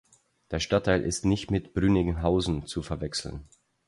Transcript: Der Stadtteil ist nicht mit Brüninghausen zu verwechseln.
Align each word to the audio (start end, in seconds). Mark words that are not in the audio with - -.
Der 0.49 0.59
Stadtteil 0.59 1.03
ist 1.03 1.25
nicht 1.25 1.51
mit 1.51 1.75
Brüninghausen 1.75 2.65
zu 2.65 2.81
verwechseln. 2.81 3.47